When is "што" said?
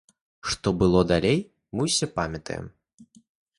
0.53-0.67